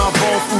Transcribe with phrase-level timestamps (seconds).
[0.00, 0.57] avance ou d'une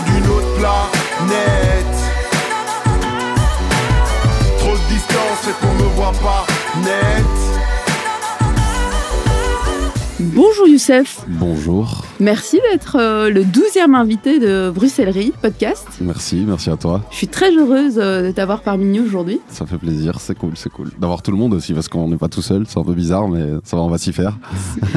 [10.59, 11.21] Bonjour Youssef.
[11.29, 12.05] Bonjour.
[12.19, 15.87] Merci d'être euh, le 12e invité de Bruxellerie podcast.
[16.01, 17.05] Merci, merci à toi.
[17.13, 19.41] Je suis très heureuse euh, de t'avoir parmi nous aujourd'hui.
[19.51, 20.91] Ça fait plaisir, c'est cool, c'est cool.
[20.99, 23.29] D'avoir tout le monde aussi, parce qu'on n'est pas tout seul, c'est un peu bizarre,
[23.29, 24.37] mais ça va, on va s'y faire.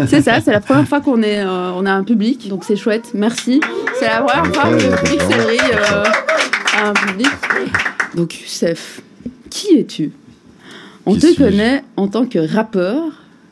[0.08, 2.76] C'est ça, c'est la première fois qu'on est, euh, on a un public, donc c'est
[2.76, 3.12] chouette.
[3.14, 3.62] Merci.
[4.00, 5.74] C'est la première fois que Bruxellerie
[6.76, 7.30] a un public.
[8.16, 9.02] Donc Youssef,
[9.52, 10.12] qui es-tu?
[11.06, 13.04] On Qui te connaît en tant que rappeur,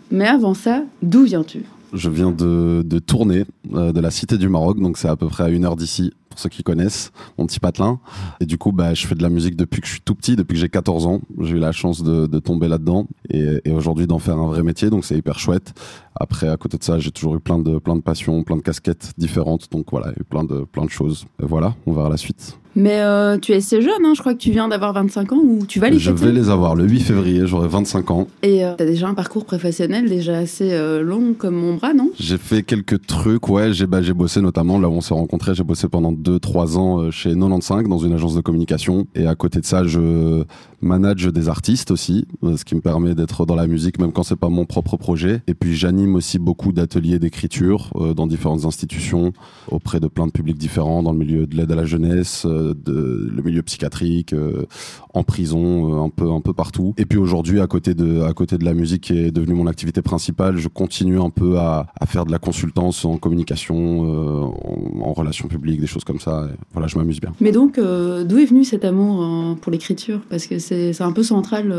[0.10, 1.66] mais avant ça, d'où viens-tu?
[1.94, 5.28] Je viens de, de tourner euh, de la Cité du Maroc, donc c'est à peu
[5.28, 8.00] près à une heure d'ici, pour ceux qui connaissent, mon petit patelin.
[8.40, 10.36] Et du coup, bah, je fais de la musique depuis que je suis tout petit,
[10.36, 11.22] depuis que j'ai 14 ans.
[11.40, 14.90] J'ai eu la chance de, tomber là-dedans et, et aujourd'hui d'en faire un vrai métier,
[14.90, 15.74] donc c'est hyper chouette.
[16.16, 18.62] Après, à côté de ça, j'ai toujours eu plein de, plein de passions, plein de
[18.62, 21.26] casquettes différentes, donc voilà, eu plein de, plein de choses.
[21.42, 22.60] Et voilà, on verra la suite.
[22.76, 25.42] Mais euh, tu es assez jeune, hein, je crois que tu viens d'avoir 25 ans
[25.44, 28.28] ou tu vas les Je fêter vais les avoir le 8 février, j'aurai 25 ans.
[28.44, 32.12] Et tu as déjà un parcours professionnel déjà assez euh, long comme mon bras, non?
[32.20, 33.73] J'ai fait quelques trucs, ouais.
[33.73, 35.56] J'ai bah, j'ai bossé notamment là où on s'est rencontrés.
[35.56, 39.08] J'ai bossé pendant 2-3 ans euh, chez 95 dans une agence de communication.
[39.16, 40.44] Et à côté de ça, je
[40.81, 44.23] manage des artistes aussi, euh, ce qui me permet d'être dans la musique même quand
[44.23, 45.42] c'est pas mon propre projet.
[45.47, 49.34] Et puis j'anime aussi beaucoup d'ateliers d'écriture euh, dans différentes institutions
[49.70, 52.59] auprès de plein de publics différents dans le milieu de l'aide à la jeunesse, euh,
[52.60, 54.66] de, le milieu psychiatrique, euh,
[55.14, 56.94] en prison, euh, un peu un peu partout.
[56.98, 59.68] Et puis aujourd'hui, à côté de à côté de la musique qui est devenue mon
[59.68, 64.42] activité principale, je continue un peu à, à faire de la consultance en communication, euh,
[64.44, 66.48] en, en relations publiques, des choses comme ça.
[66.52, 67.34] Et voilà, je m'amuse bien.
[67.40, 70.20] Mais donc, d'où est venu cet amour pour l'écriture?
[70.30, 71.74] Parce que c'est un peu central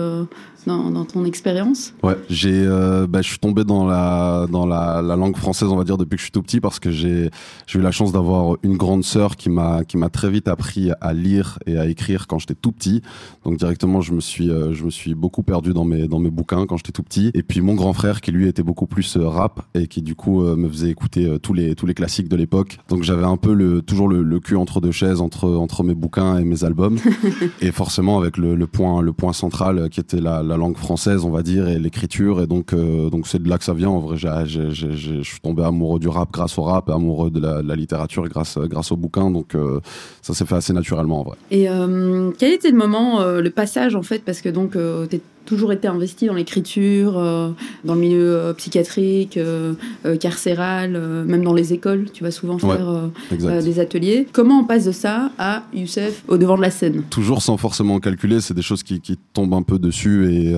[0.67, 1.93] dans, dans ton expérience.
[2.03, 2.67] Ouais, j'ai,
[3.09, 6.17] bah, je suis tombé dans la dans la, la langue française, on va dire, depuis
[6.17, 7.31] que je suis tout petit, parce que j'ai
[7.67, 10.70] j'ai eu la chance d'avoir une grande sœur qui m'a qui m'a très vite appris
[11.01, 13.03] à lire et à écrire quand j'étais tout petit.
[13.45, 16.31] Donc directement, je me suis euh, je me suis beaucoup perdu dans mes dans mes
[16.31, 17.31] bouquins quand j'étais tout petit.
[17.35, 20.15] Et puis mon grand frère qui lui était beaucoup plus euh, rap et qui du
[20.15, 22.79] coup euh, me faisait écouter tous les tous les classiques de l'époque.
[22.89, 25.95] Donc j'avais un peu le toujours le, le cul entre deux chaises entre entre mes
[25.95, 26.99] bouquins et mes albums.
[27.61, 31.25] et forcément avec le, le point le point central qui était la, la langue française
[31.25, 33.89] on va dire et l'écriture et donc euh, donc c'est de là que ça vient
[33.89, 37.63] en vrai je suis tombé amoureux du rap grâce au rap et amoureux de la,
[37.63, 39.81] de la littérature grâce grâce aux bouquins donc euh,
[40.23, 43.51] ça s'est fait assez naturellement en vrai Et euh, quel était le moment, euh, le
[43.51, 44.23] passage en fait?
[44.25, 47.51] Parce que donc, euh, tu toujours été investi dans l'écriture, euh,
[47.85, 49.75] dans le milieu euh, psychiatrique, euh,
[50.21, 50.93] carcéral,
[51.27, 52.07] même dans les écoles.
[52.13, 54.27] Tu vas souvent faire des ateliers.
[54.33, 57.03] Comment on passe de ça à Youssef au devant de la scène?
[57.11, 60.55] Toujours sans forcément calculer, c'est des choses qui, qui tombent un peu dessus et,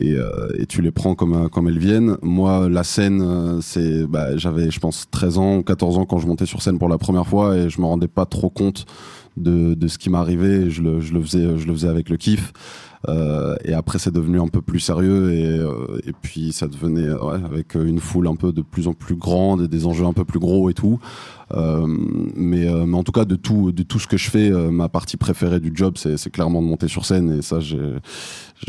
[0.00, 0.16] et,
[0.58, 2.16] et tu les prends comme, comme elles viennent.
[2.22, 6.26] Moi, la scène, c'est, bah, j'avais, je pense, 13 ans ou 14 ans quand je
[6.26, 8.86] montais sur scène pour la première fois et je me rendais pas trop compte
[9.38, 10.70] de, ce qui m'arrivait.
[10.70, 12.52] Je le, je, le faisais, je le avec le kiff.
[13.08, 17.08] Euh, et après, c'est devenu un peu plus sérieux et, euh, puis ça devenait
[17.44, 20.24] avec une foule un peu de plus en plus grande et des enjeux un peu
[20.24, 20.98] plus gros et tout.
[21.54, 21.86] Euh,
[22.34, 25.60] mais, euh, en tout cas, de tout, ce que je fais, euh, ma partie préférée
[25.60, 27.38] du job, c'est clairement de monter sur scène.
[27.38, 27.58] Et ça,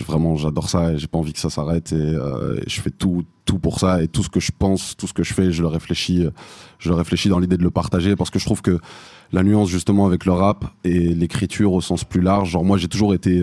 [0.06, 1.92] vraiment, j'adore ça et j'ai pas envie que ça s'arrête.
[1.92, 4.02] Et, euh, je fais tout, tout pour ça.
[4.02, 6.32] Et tout ce que je pense, tout ce que je fais, je le réfléchis, euh,
[6.78, 8.80] je le réfléchis dans l'idée de le partager parce que je trouve que
[9.32, 12.52] la nuance justement avec le rap et l'écriture au sens plus large.
[12.52, 13.42] Genre moi, j'ai toujours été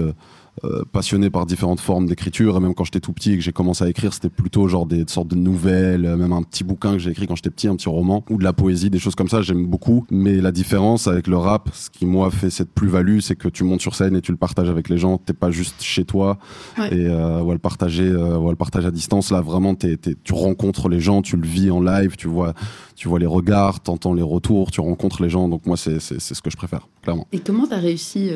[0.64, 2.56] euh, passionné par différentes formes d'écriture.
[2.56, 4.86] Et même quand j'étais tout petit et que j'ai commencé à écrire c'était plutôt genre
[4.86, 7.68] des sortes de nouvelles euh, même un petit bouquin que j'ai écrit quand j'étais petit
[7.68, 9.42] un petit roman ou de la poésie des choses comme ça.
[9.42, 10.06] J'aime beaucoup.
[10.10, 13.64] Mais la différence avec le rap ce qui moi fait cette plus-value c'est que tu
[13.64, 15.18] montes sur scène et tu le partages avec les gens.
[15.18, 16.38] T'es pas juste chez toi.
[16.78, 16.88] Ouais.
[16.94, 20.88] et euh, ou à le partager euh, le partager à distance là vraiment tu rencontres
[20.88, 22.54] les gens tu le vis en live tu vois
[22.94, 25.48] tu vois les regards t'entends les retours tu rencontres les gens.
[25.48, 27.26] Donc moi c'est, ce que je préfère clairement.
[27.32, 28.30] Et comment tu as réussi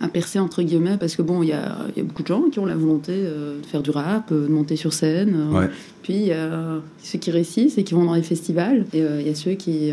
[0.00, 2.58] à percer, entre guillemets Parce que bon, il y y a beaucoup de gens qui
[2.58, 5.34] ont la volonté euh, de faire du rap, euh, de monter sur scène.
[5.34, 5.70] euh, Ouais.
[6.02, 8.84] Puis il y a ceux qui réussissent et qui vont dans les festivals.
[8.92, 9.90] Et il y a ceux qui,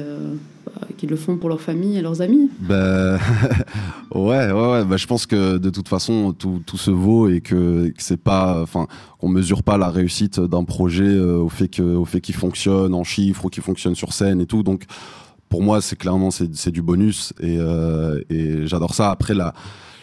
[0.66, 2.50] bah, qui le font pour leur famille et leurs amis.
[2.59, 3.17] Ben
[4.14, 4.84] ouais, ouais, ouais.
[4.84, 8.22] Ben, je pense que de toute façon tout, tout se vaut et que, que c'est
[8.22, 8.88] pas, enfin,
[9.20, 13.06] qu'on mesure pas la réussite d'un projet au fait que, au fait qu'il fonctionne en
[13.06, 14.64] chiffres ou qu'il fonctionne sur scène et tout.
[14.64, 14.84] Donc
[15.52, 19.12] pour moi, c'est clairement c'est, du bonus et, euh, et j'adore ça.
[19.12, 19.34] Après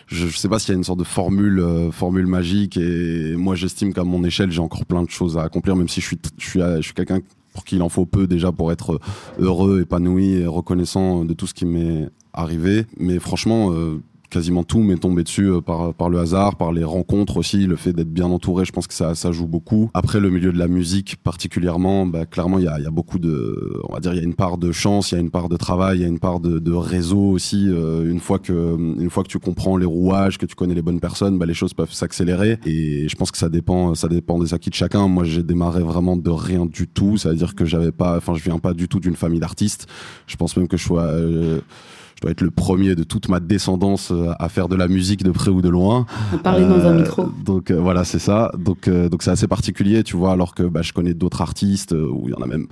[0.07, 3.35] je, je sais pas s'il y a une sorte de formule euh, formule magique et
[3.35, 6.07] moi j'estime qu'à mon échelle j'ai encore plein de choses à accomplir même si je
[6.07, 7.21] suis je suis je suis quelqu'un
[7.53, 9.01] pour qui il en faut peu déjà pour être
[9.39, 14.81] heureux épanoui et reconnaissant de tout ce qui m'est arrivé mais franchement euh, quasiment tout
[14.81, 18.13] m'est tombé dessus euh, par, par le hasard, par les rencontres aussi, le fait d'être
[18.13, 19.91] bien entouré, je pense que ça, ça joue beaucoup.
[19.95, 23.19] Après, le milieu de la musique particulièrement, bah, clairement, il y a, y a beaucoup
[23.19, 25.31] de, on va dire, il y a une part de chance, il y a une
[25.31, 27.67] part de travail, il y a une part de, de réseau aussi.
[27.69, 30.83] Euh, une fois que, une fois que tu comprends les rouages, que tu connais les
[30.83, 32.59] bonnes personnes, bah, les choses peuvent s'accélérer.
[32.67, 35.09] Et je pense que ça dépend, ça dépend des acquis de chacun.
[35.09, 37.17] Moi, j'ai démarré vraiment de rien du tout.
[37.17, 39.87] Ça veut dire que j'avais pas, enfin, je viens pas du tout d'une famille d'artistes.
[40.27, 41.61] Je pense même que je sois, euh,
[42.19, 45.23] je dois être le premier de toute ma descendance euh, à faire de la musique
[45.23, 46.05] de près ou de loin.
[46.35, 47.27] À parler dans un micro.
[47.45, 48.51] Donc euh, voilà, c'est ça.
[48.59, 51.93] Donc euh, donc c'est assez particulier, tu vois, alors que bah, je connais d'autres artistes
[51.93, 52.67] euh, où il y en a même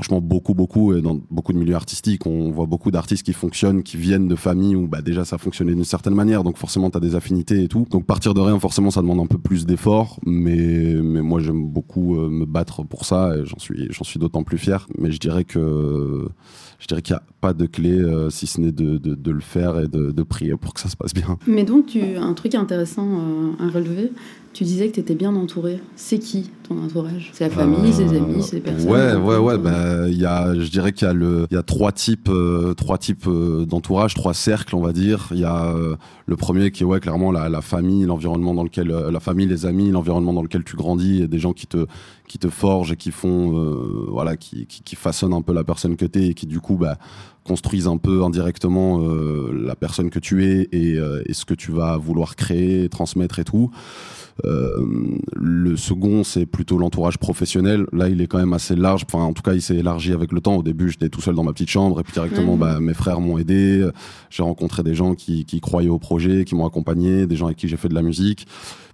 [0.00, 3.82] franchement beaucoup beaucoup et dans beaucoup de milieux artistiques, on voit beaucoup d'artistes qui fonctionnent,
[3.82, 6.96] qui viennent de familles où bah déjà ça fonctionnait d'une certaine manière, donc forcément tu
[6.96, 7.86] as des affinités et tout.
[7.90, 11.66] Donc partir de rien, forcément ça demande un peu plus d'efforts, mais mais moi j'aime
[11.66, 15.12] beaucoup euh, me battre pour ça et j'en suis j'en suis d'autant plus fier, mais
[15.12, 16.30] je dirais que
[16.78, 19.78] je dirais qu'il n'y a pas de clé euh, si ce n'est de, le faire
[19.78, 21.38] et de, de prier pour que ça se passe bien.
[21.46, 24.10] Mais donc, tu, un truc intéressant euh, à relever,
[24.52, 25.80] tu disais que tu étais bien entouré.
[25.94, 27.30] C'est qui ton entourage?
[27.32, 28.90] C'est la famille, c'est les amis, c'est personnes?
[28.90, 29.58] Ouais, ouais, ouais.
[29.58, 32.28] Bah, il y a, je dirais qu'il y a le, il y a trois types,
[32.28, 35.28] euh, trois types euh, d'entourage, trois cercles, on va dire.
[35.30, 38.64] Il y a euh, le premier qui est ouais, clairement la, la famille, l'environnement dans
[38.64, 41.66] lequel, euh, la famille, les amis, l'environnement dans lequel tu grandis, et des gens qui
[41.66, 41.86] te,
[42.26, 43.52] qui te forgent et qui font,
[44.08, 46.76] voilà, qui, qui, qui façonnent un peu la personne que t'es et qui du coup,
[46.76, 46.98] bah,
[47.44, 49.00] construisent un peu indirectement
[49.52, 53.44] la personne que tu es et, et ce que tu vas vouloir créer, transmettre et
[53.44, 53.70] tout.
[54.44, 54.70] Euh,
[55.34, 57.86] le second, c'est plutôt l'entourage professionnel.
[57.92, 59.04] Là, il est quand même assez large.
[59.06, 60.56] Enfin, en tout cas, il s'est élargi avec le temps.
[60.56, 62.60] Au début, j'étais tout seul dans ma petite chambre et puis directement, Mhm.
[62.60, 63.88] bah, mes frères m'ont aidé.
[64.30, 67.58] J'ai rencontré des gens qui, qui croyaient au projet, qui m'ont accompagné, des gens avec
[67.58, 68.46] qui j'ai fait de la musique.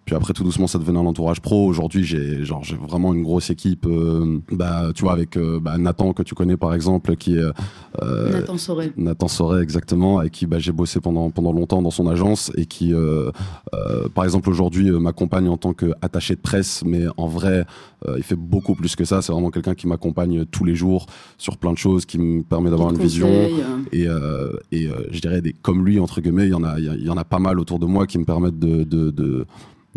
[0.06, 1.67] Puis après, tout doucement, ça devenait un entourage pro.
[1.67, 3.87] Aujourd'hui, j'ai genre j'ai vraiment une grosse équipe.
[3.87, 7.43] euh, bah, tu vois, avec euh, bah, Nathan que tu connais par exemple, qui est
[8.03, 8.93] euh, Nathan Sauret.
[8.97, 12.67] Nathan Soret exactement, avec qui bah, j'ai bossé pendant pendant longtemps dans son agence et
[12.67, 13.31] qui, euh,
[13.75, 17.67] euh, par exemple, aujourd'hui m'accompagne en tant qu'attaché de presse, mais en vrai,
[18.06, 19.23] euh, il fait beaucoup plus que ça.
[19.23, 21.06] C'est vraiment quelqu'un qui m'accompagne tous les jours
[21.37, 23.26] sur plein de choses, qui me permet d'avoir une vision.
[23.26, 26.62] Conseil, Et, euh, et euh, je dirais des comme lui entre guillemets, il y en
[26.62, 28.25] a, il y a- il y en a pas mal autour de moi qui me
[28.25, 29.47] permettent de, de, de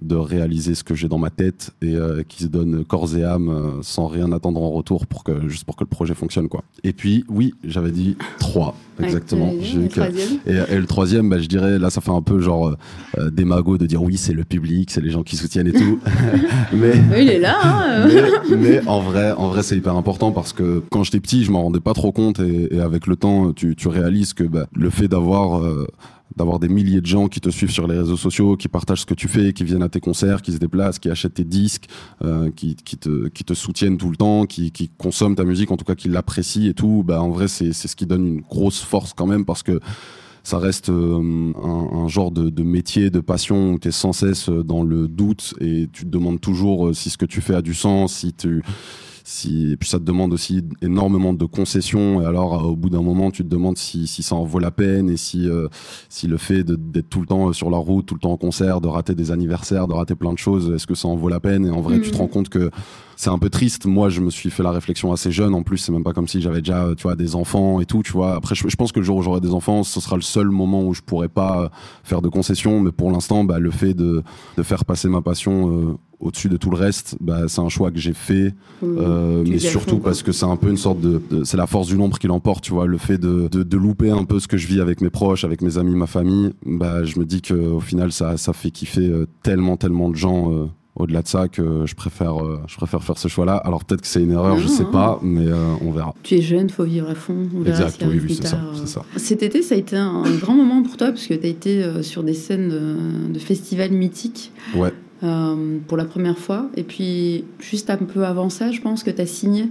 [0.02, 3.24] de réaliser ce que j'ai dans ma tête et euh, qui se donnent corps et
[3.24, 6.48] âme euh, sans rien attendre en retour pour que juste pour que le projet fonctionne
[6.48, 6.64] quoi.
[6.84, 9.52] Et puis oui, j'avais dit trois exactement.
[9.54, 12.76] euh, que- et, et le troisième, bah, je dirais, là, ça fait un peu genre
[13.18, 16.00] euh, démago de dire oui, c'est le public, c'est les gens qui soutiennent et tout.
[16.74, 17.58] mais, il est là.
[17.64, 18.32] hein, euh.
[18.52, 21.52] mais, mais en vrai, en vrai, c'est hyper important parce que quand j'étais petit, je
[21.52, 24.68] m'en rendais pas trop compte et, et avec le temps, tu, tu réalises que bah,
[24.76, 25.88] le fait d'avoir euh,
[26.36, 29.06] d'avoir des milliers de gens qui te suivent sur les réseaux sociaux, qui partagent ce
[29.06, 31.88] que tu fais, qui viennent à tes concerts, qui se déplacent, qui achètent tes disques,
[32.24, 35.72] euh, qui, qui, te, qui te soutiennent tout le temps, qui, qui consomment ta musique,
[35.72, 38.42] en tout cas qui l'apprécient et tout, bah, en vrai, c'est ce qui donne une
[38.42, 39.80] grosse force quand même parce que
[40.44, 44.14] ça reste euh, un, un genre de, de métier, de passion où tu es sans
[44.14, 47.56] cesse dans le doute et tu te demandes toujours euh, si ce que tu fais
[47.56, 48.64] a du sens, si tu
[49.30, 53.04] si puis ça te demande aussi énormément de concessions et alors euh, au bout d'un
[53.04, 55.68] moment tu te demandes si, si ça en vaut la peine et si euh,
[56.10, 58.82] si le fait d'être tout le temps sur la route, tout le temps en concert,
[58.82, 61.40] de rater des anniversaires, de rater plein de choses, est-ce que ça en vaut la
[61.40, 61.66] peine?
[61.66, 62.02] Et en vrai Mhm.
[62.02, 62.72] tu te rends compte que
[63.22, 63.86] c'est un peu triste.
[63.86, 65.54] Moi, je me suis fait la réflexion assez jeune.
[65.54, 68.02] En plus, c'est même pas comme si j'avais déjà, tu vois, des enfants et tout,
[68.02, 68.34] tu vois.
[68.34, 70.48] Après, je, je pense que le jour où j'aurai des enfants, ce sera le seul
[70.48, 71.70] moment où je pourrai pas euh,
[72.06, 72.80] faire de concessions.
[72.80, 74.24] Mais pour l'instant, bah, le fait de,
[74.56, 77.92] de faire passer ma passion euh, au-dessus de tout le reste, bah, c'est un choix
[77.92, 78.54] que j'ai fait.
[78.84, 81.58] Euh, Tu mais surtout fond, parce que c'est un peu une sorte de, de- c'est
[81.58, 82.86] la force du nombre qui l'emporte, tu vois.
[82.88, 85.44] Le fait de, de, de louper un peu ce que je vis avec mes proches,
[85.44, 88.72] avec mes amis, ma famille, bah, je me dis que au final, ça, ça fait
[88.72, 90.54] kiffer euh, tellement, tellement de gens.
[90.54, 90.68] euh,
[91.00, 93.56] au-delà de ça, que je préfère, euh, je préfère faire ce choix-là.
[93.58, 94.92] Alors peut-être que c'est une erreur, je Non, sais non.
[94.92, 96.14] pas, mais euh, on verra.
[96.24, 97.48] Tu es jeune, faut vivre à fond.
[97.56, 98.86] On verra Exact, oui, oui, c'est ça, euh.
[98.86, 99.02] ça.
[99.18, 102.04] Cet été, ça a été un grand moment pour toi parce que tu as été
[102.04, 104.94] sur des scènes de, de festivals mythiques Ouais.
[105.24, 106.68] euh, pour la première fois.
[106.76, 109.70] Et puis, juste un peu avant ça, je pense que tu as signé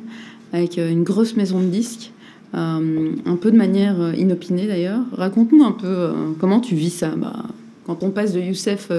[0.52, 2.10] avec une grosse maison de disques,
[2.54, 5.02] euh, un peu de manière inopinée d'ailleurs.
[5.12, 7.10] Raconte-nous un peu euh, comment tu vis ça.
[7.14, 7.44] Bah,
[7.86, 8.90] quand on passe de Youssef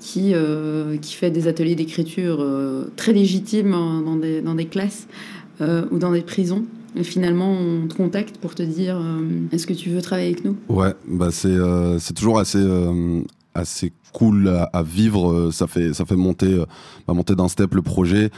[0.00, 4.66] qui, euh, qui fait des ateliers d'écriture euh, très légitimes hein, dans des, dans des
[4.66, 5.06] classes
[5.60, 6.64] euh, ou dans des prisons.
[6.96, 9.00] Et finalement, on te contacte pour te dire
[9.52, 10.56] est-ce que tu veux travailler avec nous?
[10.68, 11.56] Ouais, bah c'est
[12.00, 12.58] c'est toujours assez
[13.54, 15.52] assez cool à, vivre.
[15.52, 16.56] Ça fait ça fait monter
[17.06, 18.30] bah, monter d'un step le projet.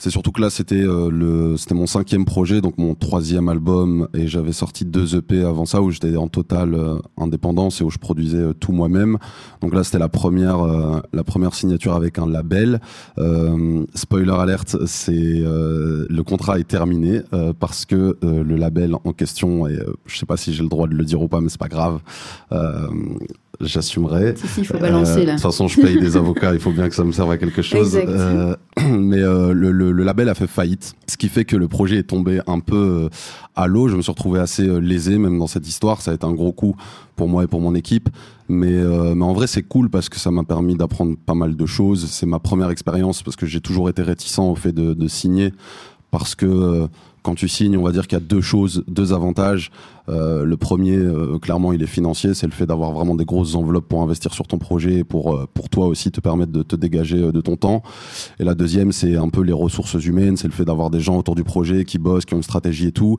[0.00, 4.08] C'est surtout que là, c'était euh, le, c'était mon cinquième projet, donc mon troisième album,
[4.14, 7.90] et j'avais sorti deux EP avant ça où j'étais en totale euh, indépendance et où
[7.90, 9.18] je produisais euh, tout moi-même.
[9.60, 10.60] Donc là, c'était la première,
[11.12, 12.80] la première signature avec un label.
[13.94, 17.20] Spoiler alerte, c'est le contrat est terminé
[17.58, 20.94] parce que le label en question, et je sais pas si j'ai le droit de
[20.94, 22.00] le dire ou pas, mais c'est pas grave
[23.60, 24.34] j'assumerai.
[24.36, 25.32] Si, si, il faut balancer là.
[25.32, 27.38] De toute façon, je paye des avocats, il faut bien que ça me serve à
[27.38, 27.96] quelque chose.
[27.96, 28.54] Euh,
[28.88, 31.98] mais euh, le, le, le, label a fait faillite, ce qui fait que le projet
[31.98, 33.08] est tombé un peu
[33.56, 33.88] à l'eau.
[33.88, 36.00] Je me suis retrouvé assez lésé, même dans cette histoire.
[36.00, 36.76] Ça a été un gros coup
[37.16, 38.08] pour moi et pour mon équipe.
[38.48, 41.56] Mais, euh, mais en vrai, c'est cool parce que ça m'a permis d'apprendre pas mal
[41.56, 42.08] de choses.
[42.10, 45.52] C'est ma première expérience parce que j'ai toujours été réticent au fait de signer
[46.10, 46.88] parce que
[47.22, 49.70] quand tu signes, on va dire qu'il y a deux choses, deux avantages.
[50.08, 53.54] Euh, le premier, euh, clairement, il est financier, c'est le fait d'avoir vraiment des grosses
[53.54, 56.62] enveloppes pour investir sur ton projet et pour, euh, pour toi aussi te permettre de
[56.62, 57.82] te dégager euh, de ton temps.
[58.38, 61.16] Et la deuxième, c'est un peu les ressources humaines, c'est le fait d'avoir des gens
[61.18, 63.16] autour du projet qui bossent, qui ont une stratégie et tout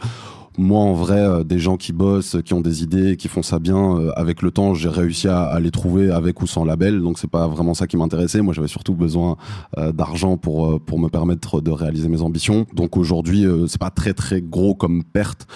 [0.58, 3.60] moi en vrai euh, des gens qui bossent qui ont des idées qui font ça
[3.60, 7.02] bien euh, avec le temps j'ai réussi à, les trouver avec ou sans label.
[7.02, 8.42] Donc c'est pas vraiment ça qui m'intéressait.
[8.42, 9.38] Moi j'avais surtout besoin
[9.78, 12.66] euh, d'argent pour pour me permettre de réaliser mes ambitions.
[12.74, 15.48] Donc aujourd'hui c'est pas très très gros comme perte.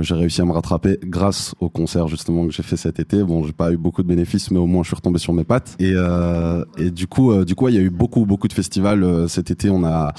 [0.00, 3.22] J'ai réussi à me rattraper grâce au concert justement que j'ai fait cet été.
[3.22, 5.44] Bon j'ai pas eu beaucoup de bénéfices mais au moins je suis retombé sur mes
[5.44, 5.76] pattes.
[5.78, 5.94] Et
[6.78, 9.70] et du coup du coup il y a eu beaucoup beaucoup de festivals cet été.
[9.70, 10.12] On a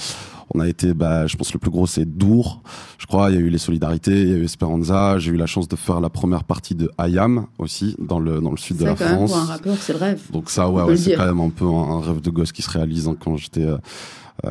[0.54, 2.62] on a été, bah, je pense le plus gros c'est Dour,
[2.98, 3.30] je crois.
[3.30, 5.18] Il y a eu les Solidarités, il y a eu Esperanza.
[5.18, 8.50] J'ai eu la chance de faire la première partie de Ayam aussi dans le dans
[8.50, 9.18] le sud de la quand France.
[9.18, 10.22] Même pour un rappeur, c'est le rêve.
[10.30, 12.62] Donc ça, ouais, ouais c'est quand même un peu un, un, rêve de gosse qui
[12.62, 13.66] se réalise hein, quand j'étais.
[13.66, 13.78] Euh,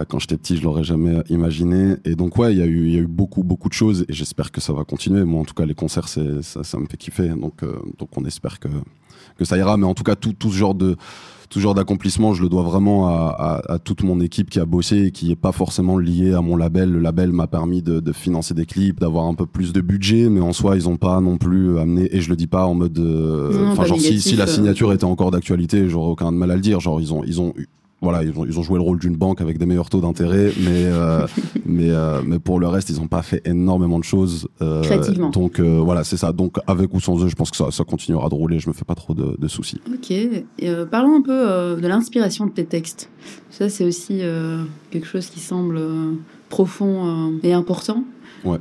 [0.07, 1.95] quand j'étais petit, je l'aurais jamais imaginé.
[2.05, 4.05] Et donc ouais, il y a eu, il y a eu beaucoup, beaucoup de choses,
[4.07, 5.25] et j'espère que ça va continuer.
[5.25, 7.29] Moi, en tout cas, les concerts, ça, ça me fait kiffer.
[7.29, 8.69] Donc, euh, donc on espère que
[9.37, 9.77] que ça ira.
[9.77, 10.95] Mais en tout cas, tout, tout ce genre de
[11.53, 14.65] tout genre d'accomplissement, je le dois vraiment à, à, à, toute mon équipe qui a
[14.65, 16.91] bossé et qui est pas forcément lié à mon label.
[16.91, 20.29] Le label m'a permis de, de, financer des clips, d'avoir un peu plus de budget,
[20.29, 22.09] mais en soi, ils ont pas non plus amené.
[22.11, 22.97] Et je le dis pas en mode.
[23.71, 26.79] Enfin, genre si, si la signature était encore d'actualité, j'aurais aucun mal à le dire.
[26.79, 27.53] Genre ils ont ils ont
[28.03, 30.51] voilà, ils ont, ils ont joué le rôle d'une banque avec des meilleurs taux d'intérêt,
[30.59, 31.25] mais euh,
[31.65, 34.47] mais euh, mais pour le reste, ils n'ont pas fait énormément de choses.
[34.61, 35.29] Euh, Créativement.
[35.29, 36.33] Donc voilà, c'est ça.
[36.33, 38.59] Donc avec ou sans eux, je pense que ça, ça continuera de rouler.
[38.59, 39.79] Je me fais pas trop de, de soucis.
[39.91, 40.11] Ok.
[40.11, 40.39] Et,
[40.91, 43.09] parlons un peu de l'inspiration de tes textes.
[43.49, 44.21] Ça, c'est aussi
[44.91, 45.79] quelque chose qui semble
[46.49, 48.03] profond et important.
[48.43, 48.57] Ouais.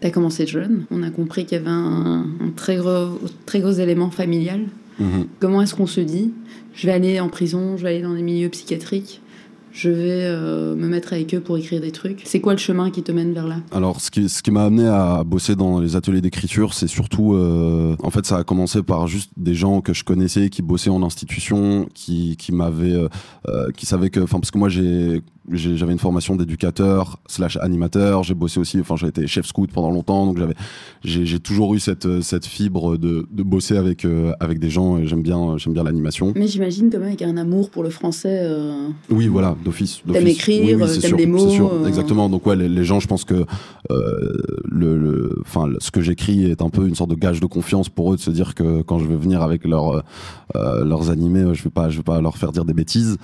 [0.00, 0.86] Tu as commencé jeune.
[0.90, 4.62] On a compris qu'il y avait un, un, très gros très gros élément familial.
[5.00, 5.24] Mmh.
[5.40, 6.32] Comment est-ce qu'on se dit
[6.74, 9.20] je vais aller en prison, je vais aller dans des milieux psychiatriques,
[9.72, 12.22] je vais euh, me mettre avec eux pour écrire des trucs.
[12.24, 13.56] C'est quoi le chemin qui te mène vers là?
[13.70, 17.34] Alors, ce qui, ce qui m'a amené à bosser dans les ateliers d'écriture, c'est surtout,
[17.34, 20.90] euh, en fait, ça a commencé par juste des gens que je connaissais, qui bossaient
[20.90, 23.08] en institution, qui, qui m'avaient, euh,
[23.46, 28.22] euh qui savaient que, enfin, parce que moi, j'ai j'avais une formation d'éducateur slash animateur.
[28.22, 30.26] J'ai bossé aussi enfin j'ai été chef scout pendant longtemps.
[30.26, 30.54] Donc j'avais
[31.04, 35.06] j'ai toujours eu cette cette fibre de, de bosser avec euh, avec des gens et
[35.06, 36.32] j'aime bien j'aime bien l'animation.
[36.36, 38.88] Mais j'imagine quand même avec un amour pour le français euh...
[39.10, 41.86] oui voilà d'office t'aimes écrire oui, oui, t'aimes les mots sûr, euh...
[41.86, 42.28] exactement.
[42.28, 43.44] Donc ouais les, les, gens je pense que
[43.90, 44.32] euh,
[44.64, 48.12] le enfin ce que j'écris est un peu une sorte de gage de confiance pour
[48.12, 50.02] eux de se dire que quand je vais venir avec leur
[50.56, 53.16] euh, leurs animés je vais pas je vais pas leur faire dire des bêtises.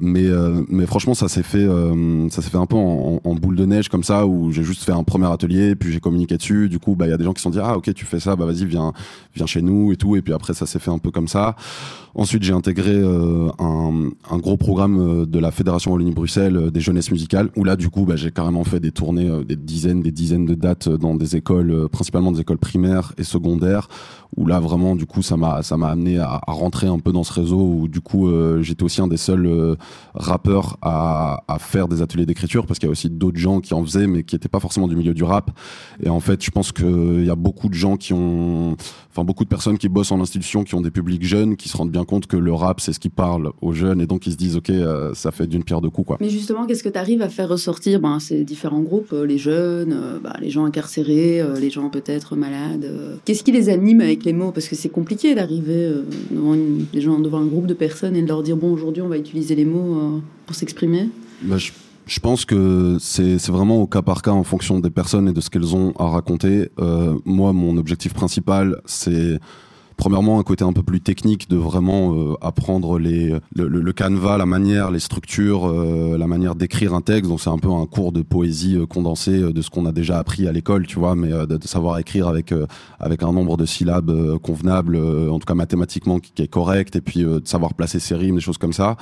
[0.00, 0.28] Mais
[0.68, 3.90] mais franchement, ça s'est fait, euh, ça s'est fait un peu en, boule de neige
[3.90, 6.70] comme ça, où j'ai juste fait un premier atelier, puis j'ai communiqué dessus.
[6.70, 8.06] Du coup, bah il y a des gens qui se sont dit ah ok tu
[8.06, 8.94] fais ça, bah vas-y viens,
[9.34, 10.16] viens chez nous et tout.
[10.16, 11.56] Et puis après ça s'est fait un peu comme ça.
[12.14, 17.50] Ensuite, j'ai intégré euh, un, gros programme de la Fédération Wallonie-Bruxelles euh, des jeunesses musicales,
[17.56, 20.46] où là du coup bah, j'ai carrément fait des tournées, euh, des dizaines, des dizaines
[20.46, 23.88] de dates dans des écoles, euh, principalement des écoles primaires et secondaires,
[24.36, 27.24] où là vraiment du coup ça m'a ça m'a amené à, rentrer un peu dans
[27.24, 29.76] ce réseau où du coup euh, j'étais aussi un des seuls euh,
[30.14, 33.84] rappeurs à, faire des ateliers d'écriture parce qu'il y a aussi d'autres gens qui en
[33.84, 35.50] faisaient mais qui étaient pas forcément du milieu du rap.
[36.02, 38.76] Et en fait je pense que il y a beaucoup de gens qui ont
[39.10, 41.76] enfin beaucoup de personnes qui bossent en institution qui ont des publics jeunes qui se
[41.76, 44.32] rendent bien compte que le rap c'est ce qui parle aux jeunes et donc ils
[44.32, 46.16] se disent ok euh, ça fait d'une pierre deux coups quoi.
[46.20, 48.00] Mais justement qu'est-ce que tu arrives à faire ressortir?
[48.00, 52.90] Ben, ces différents groupes les jeunes ben, les gens incarcérés les gens peut-être malades
[53.24, 57.38] qu'est-ce qui les anime avec les mots parce que c'est compliqué d'arriver euh, devant devant
[57.38, 59.98] un groupe de personnes et de leur dire bon aujourd'hui on va utiliser les mots
[59.98, 61.08] euh, pour s'exprimer.
[61.42, 61.72] Bah, je,
[62.06, 65.40] je, pense que c'est vraiment au cas par cas en fonction des personnes et de
[65.40, 66.70] ce qu'elles ont à raconter.
[66.78, 69.38] Euh, moi mon objectif principal c'est
[69.96, 74.38] premièrement un côté un peu plus technique de vraiment euh, apprendre les le, le, canevas,
[74.38, 77.30] la manière, les structures, euh, la manière d'écrire un texte.
[77.30, 80.18] Donc c'est un peu un cours de poésie euh, condensé de ce qu'on a déjà
[80.18, 82.52] appris à l'école, tu vois, mais de, de, savoir écrire avec
[83.00, 87.00] avec un nombre de syllabes convenable, en tout cas mathématiquement qui, qui est correct, et
[87.00, 88.96] puis de savoir placer ses rimes, des choses comme ça.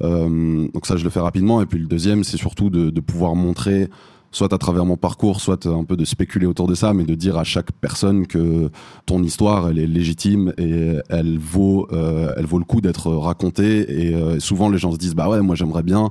[0.00, 1.60] donc ça je le fais rapidement.
[1.60, 3.88] Et puis le deuxième c'est surtout de, de pouvoir montrer
[4.30, 7.14] soit à travers mon parcours, soit un peu de spéculer autour de ça, mais de
[7.14, 8.70] dire à chaque personne que
[9.06, 14.08] ton histoire, elle est légitime et elle vaut, euh, elle vaut le coup d'être racontée.
[14.08, 16.10] Et euh, souvent, les gens se disent, bah ouais, moi j'aimerais bien,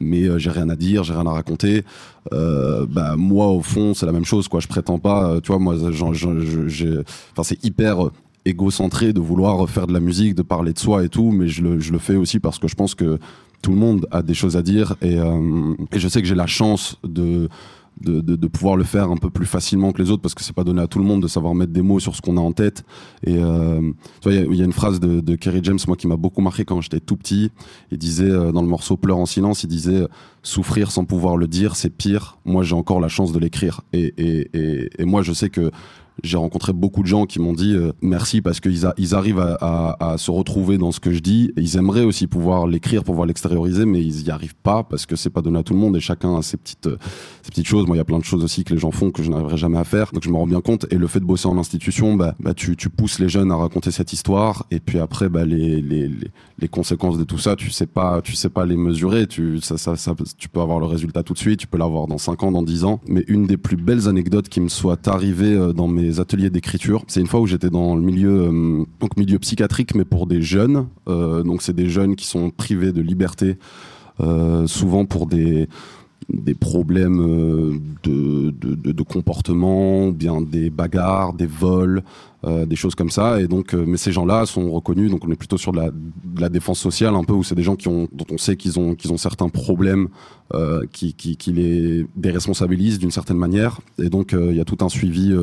[0.00, 1.84] mais euh, j'ai rien à dire, j'ai rien à raconter.
[2.32, 4.60] bah moi, au fond, c'est la même chose, quoi.
[4.60, 8.10] Je prétends pas, tu vois, moi, enfin, c'est hyper
[8.44, 11.62] égocentré de vouloir faire de la musique, de parler de soi et tout, mais je
[11.62, 13.18] le, je le fais aussi parce que je pense que
[13.62, 16.34] tout le monde a des choses à dire et, euh, et je sais que j'ai
[16.34, 17.48] la chance de
[18.00, 20.42] de, de, de, pouvoir le faire un peu plus facilement que les autres parce que
[20.42, 22.38] c'est pas donné à tout le monde de savoir mettre des mots sur ce qu'on
[22.38, 22.82] a en tête.
[23.26, 23.92] Et euh,
[24.24, 26.64] il y, y, a une phrase de, de Kerry James moi qui m'a beaucoup marqué
[26.64, 27.50] quand j'étais tout petit.
[27.90, 30.06] Il disait euh, dans le morceau Pleure en silence il disait
[30.42, 32.38] souffrir sans pouvoir le dire c'est pire.
[32.46, 35.70] Moi j'ai encore la chance de l'écrire et, et, et, et moi je sais que
[36.24, 40.14] j'ai rencontré beaucoup de gens qui m'ont dit euh, merci parce qu'ils ils arrivent à,
[40.18, 41.52] se retrouver dans ce que je dis.
[41.56, 45.30] Ils aimeraient aussi pouvoir l'écrire, pouvoir l'extérioriser, mais ils y arrivent pas parce que c'est
[45.30, 46.96] pas donné à tout le monde et chacun a ses petites, euh,
[47.42, 47.86] ses petites choses.
[47.86, 49.56] Moi, il y a plein de choses aussi que les gens font que je n'arriverai
[49.56, 50.10] jamais à faire.
[50.12, 50.86] Donc je me rends bien compte.
[50.90, 53.90] Et le fait de bosser en institution, bah, bah tu, pousses les jeunes à raconter
[53.90, 54.66] cette histoire.
[54.70, 55.80] Et puis après, bah, les,
[56.70, 59.26] conséquences de tout ça, tu sais pas, tu sais pas les mesurer.
[59.26, 59.60] Tu
[60.52, 62.84] peux avoir le résultat tout de suite, tu peux l'avoir dans 5 ans, dans 10
[62.84, 63.00] ans.
[63.06, 67.04] Mais une des plus belles anecdotes qui me soit arrivée euh, dans mes ateliers d'écriture.
[67.06, 70.42] C'est une fois où j'étais dans le milieu, euh, donc milieu psychiatrique, mais pour des
[70.42, 70.88] jeunes.
[71.08, 73.58] Euh, donc c'est des jeunes qui sont privés de liberté,
[74.20, 75.68] euh, souvent pour des
[76.28, 82.04] des problèmes de, de, comportement, bien des bagarres, des vols,
[82.46, 83.40] des choses comme ça.
[83.40, 85.10] Et donc, mais ces gens-là sont reconnus.
[85.10, 85.90] Donc, on est plutôt sur de la,
[86.38, 88.78] la défense sociale un peu, où c'est des gens qui ont, dont on sait qu'ils
[88.78, 90.08] ont, qu'ils ont certains problèmes,
[90.92, 93.80] qui, qui, qui les déresponsabilisent d'une certaine manière.
[93.98, 95.34] Et donc, il y a tout un suivi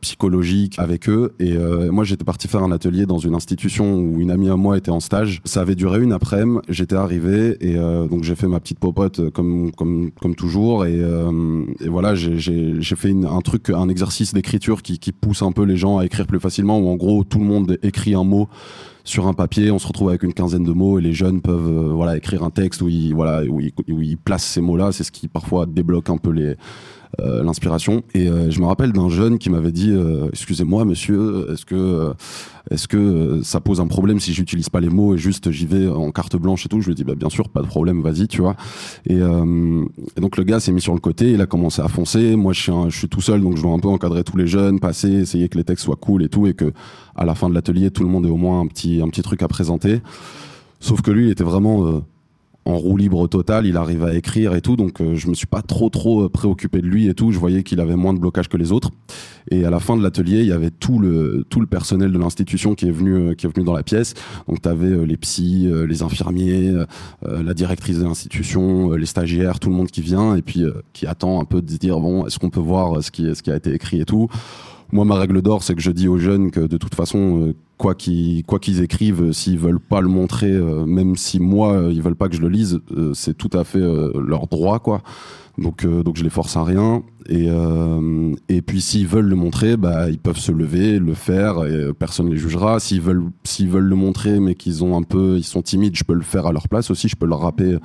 [0.00, 1.34] psychologique avec eux.
[1.38, 4.56] Et euh, moi, j'étais parti faire un atelier dans une institution où une amie à
[4.56, 5.40] moi était en stage.
[5.44, 6.60] Ça avait duré une après-midi.
[6.68, 10.86] J'étais arrivé et euh, donc j'ai fait ma petite popote comme comme comme toujours.
[10.86, 11.00] Et,
[11.80, 15.64] et voilà, j'ai fait une, un truc, un exercice d'écriture qui, qui pousse un peu
[15.64, 16.78] les gens à écrire plus facilement.
[16.78, 18.48] Où en gros, tout le monde écrit un mot
[19.06, 21.92] sur un papier, on se retrouve avec une quinzaine de mots et les jeunes peuvent
[21.92, 24.92] voilà écrire un texte où ils voilà où ils, où ils placent ces mots-là.
[24.92, 26.54] C'est ce qui parfois débloque un peu les euh,
[27.18, 28.02] l'inspiration.
[28.14, 32.12] Et euh, je me rappelle d'un jeune qui m'avait dit euh, Excusez-moi, monsieur, est-ce que,
[32.70, 35.86] est-ce que ça pose un problème si j'utilise pas les mots et juste j'y vais
[35.88, 36.80] en carte blanche et tout?
[36.80, 38.56] Je lui dit bah, Bien sûr, pas de problème, vas-y, tu vois.
[39.06, 42.36] Et, et, donc le gars s'est mis sur le côté, il a commencé à foncer.
[42.36, 44.46] Moi, je suis, je suis tout seul, donc je dois un peu encadrer tous les
[44.46, 46.72] jeunes, passer, essayer que les textes soient cool et tout, et que
[47.16, 49.22] à la fin de l'atelier, tout le monde ait au moins un petit, un petit
[49.22, 50.00] truc à présenter.
[50.80, 52.02] Sauf que lui, il était vraiment
[52.66, 55.46] en roue libre total, il arrive à écrire et tout, donc euh, je me suis
[55.46, 57.30] pas trop trop euh, préoccupé de lui et tout.
[57.30, 58.90] Je voyais qu'il avait moins de blocage que les autres.
[59.50, 62.18] Et à la fin de l'atelier, il y avait tout le tout le personnel de
[62.18, 64.14] l'institution qui est venu euh, qui est venu dans la pièce.
[64.48, 66.72] Donc tu avais les psys, les infirmiers,
[67.22, 71.40] la directrice de l'institution, les stagiaires, tout le monde qui vient et puis qui attend
[71.40, 73.56] un peu de se dire bon, est-ce qu'on peut voir ce qui ce qui a
[73.56, 74.28] été écrit et tout?
[74.92, 77.94] Moi, ma règle d'or, c'est que je dis aux jeunes que de toute façon, quoi
[77.94, 82.02] qu'ils quoi qu'ils écrivent, euh, s'ils veulent pas le montrer, euh, même si moi ils
[82.02, 82.80] veulent pas que je le lise,
[83.14, 85.02] c'est tout à fait leur droit, quoi.
[85.56, 87.02] Donc donc je les force à rien.
[87.28, 87.48] Et
[88.48, 92.28] et puis s'ils veulent le montrer, bah ils peuvent se lever, le faire, et personne
[92.30, 92.80] les jugera.
[92.80, 96.04] S'ils veulent s'ils veulent le montrer, mais qu'ils ont un peu, ils sont timides, je
[96.04, 97.08] peux le faire à leur place aussi.
[97.08, 97.78] Je peux leur rapper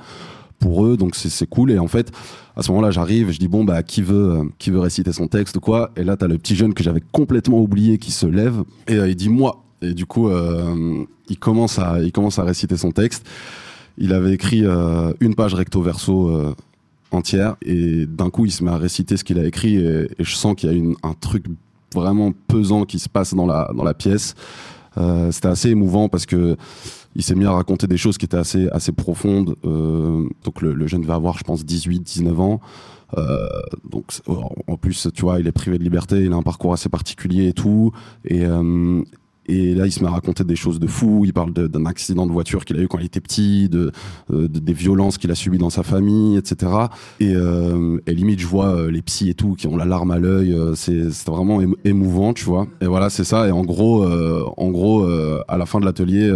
[0.60, 1.72] pour eux, donc c'est cool.
[1.72, 2.12] Et en fait,
[2.54, 5.26] à ce moment-là, j'arrive, je dis bon bah qui veut euh, qui veut réciter son
[5.26, 5.90] texte quoi?
[5.96, 9.08] Et là, t'as le petit jeune que j'avais complètement oublié qui se lève et euh,
[9.08, 9.64] il dit moi.
[9.82, 13.26] Et du coup, euh, il commence à il commence à réciter son texte.
[13.98, 14.64] Il avait écrit
[15.20, 16.54] une page recto verso
[17.10, 20.34] entière et d'un coup, il se met à réciter ce qu'il a écrit et, je
[20.34, 21.44] sens qu'il y a une, un truc
[21.94, 24.34] vraiment pesant qui se passe dans la dans la pièce.
[25.30, 26.56] C'était assez émouvant parce que
[27.16, 29.56] il s'est mis à raconter des choses qui étaient assez assez profondes.
[29.64, 32.60] Euh, donc le, jeune va avoir, je pense, 18, 19 ans.
[33.18, 33.48] Euh,
[33.90, 36.88] donc en plus, tu vois, il est privé de liberté, il a un parcours assez
[36.88, 37.92] particulier et tout.
[38.24, 39.02] Et, euh,
[39.50, 41.22] et là, il se met à raconter des choses de fou.
[41.24, 43.90] Il parle d'un accident de voiture qu'il a eu quand il était petit, de,
[44.32, 46.72] euh, de des violences qu'il a subies dans sa famille, etc.
[47.18, 50.12] Et, euh, et limite, je vois euh, les psys et tout qui ont la larme
[50.12, 50.56] à l'œil.
[50.76, 52.68] C'est vraiment émouvant, tu vois.
[52.80, 53.48] Et voilà, c'est ça.
[53.48, 55.04] Et en gros, en gros,
[55.48, 56.32] à la fin de l'atelier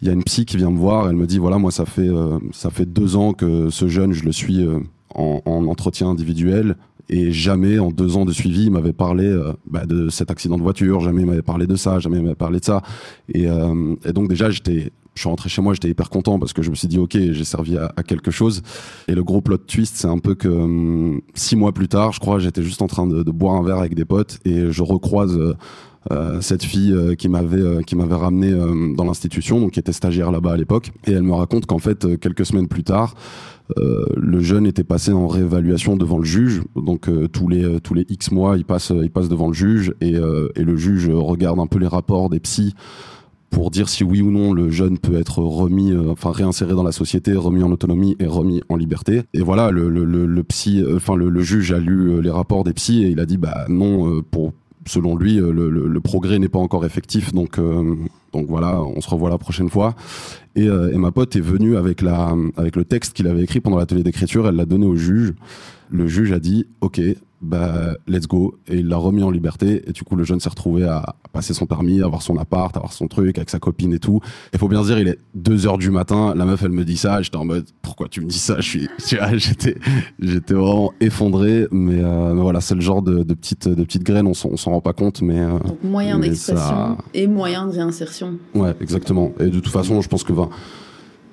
[0.00, 1.84] il y a une psy qui vient me voir, elle me dit voilà moi ça
[1.84, 2.10] fait
[2.52, 4.66] ça fait deux ans que ce jeune je le suis
[5.14, 6.76] en, entretien individuel
[7.08, 10.56] Et jamais, en deux ans de suivi, il m'avait parlé euh, bah, de cet accident
[10.56, 12.82] de voiture, jamais il m'avait parlé de ça, jamais il m'avait parlé de ça.
[13.28, 16.52] Et, euh, et donc déjà, j'étais, je suis rentré chez moi, j'étais hyper content parce
[16.52, 18.62] que je me suis dit, ok, j'ai servi à, quelque chose.
[19.08, 22.20] Et le gros plot twist, c'est un peu que hum, six mois plus tard, je
[22.20, 24.82] crois, j'étais juste en train de, de, boire un verre avec des potes et je
[24.82, 25.54] recroise euh,
[26.40, 28.52] cette fille euh, qui m'avait euh, qui m'avait ramené
[28.96, 32.18] dans l'institution, donc qui était stagiaire là-bas à l'époque, et elle me raconte qu'en fait,
[32.18, 33.14] quelques semaines plus tard,
[33.78, 36.62] euh, le jeune était passé en réévaluation devant le juge.
[36.76, 39.94] Donc euh, tous les tous les X mois, il passe il passe devant le juge
[40.00, 40.14] et,
[40.56, 42.74] et le juge regarde un peu les rapports des psys
[43.50, 46.92] pour dire si oui ou non le jeune peut être remis, enfin réinséré dans la
[46.92, 49.22] société, remis en autonomie et remis en liberté.
[49.34, 52.72] Et voilà, le, le, le, le psy, enfin le, juge a lu les rapports des
[52.72, 54.52] psys et il a dit bah non pour
[54.86, 57.96] selon lui, le, le, progrès n'est pas encore effectif, donc euh,
[58.32, 59.94] donc voilà, on se revoit la prochaine fois.
[60.56, 63.60] Et, euh, et ma pote est venue avec la avec le texte qu'il avait écrit
[63.60, 65.34] pendant l'atelier d'écriture, elle l'a donné au juge.
[65.90, 67.00] Le juge a dit OK,
[67.42, 68.54] bah let's go.
[68.68, 69.82] Et il l'a remis en liberté.
[69.86, 72.74] Et du coup le jeune s'est retrouvé à passer son permis à avoir son appart
[72.76, 74.20] à avoir son truc avec sa copine et tout.
[74.52, 76.34] Il faut bien se dire il est 2 heures du matin.
[76.36, 77.20] La meuf elle me dit ça.
[77.20, 78.56] J'étais en mode pourquoi tu me dis ça?
[78.60, 78.88] Je suis
[79.34, 79.76] j'étais
[80.20, 81.66] j'étais vraiment effondré.
[81.70, 84.26] Mais, euh, mais voilà c'est le genre de, de petites de petites graines.
[84.26, 86.98] On s'en rend pas compte mais euh, donc moyen d'expression ça...
[87.12, 88.38] et moyen de réinsertion.
[88.54, 89.32] Ouais exactement.
[89.40, 90.48] Et de toute façon je pense que va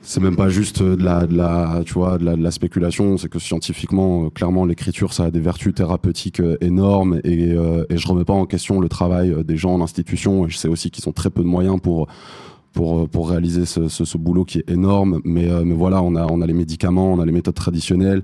[0.10, 3.18] c'est même pas juste de la, de la, tu vois, de la, de la spéculation.
[3.18, 7.86] C'est que scientifiquement, euh, clairement, l'écriture, ça a des vertus thérapeutiques euh, énormes et, euh,
[7.92, 10.48] et je remets pas en question le travail euh, des gens en institution.
[10.48, 12.08] Et je sais aussi qu'ils ont très peu de moyens pour
[12.74, 15.22] pour pour réaliser ce, ce, ce boulot qui est énorme.
[15.26, 18.24] Mais mais voilà, on a on a les médicaments, on a les méthodes traditionnelles.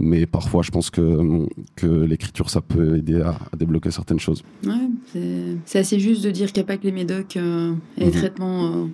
[0.00, 4.42] Mais parfois, je pense que que l'écriture, ça peut aider à, à, débloquer certaines choses.
[4.66, 5.20] Ouais,
[5.66, 8.06] c'est assez juste de dire qu'il n'y a pas que les médocs euh, et les
[8.06, 8.12] mmh.
[8.12, 8.88] traitements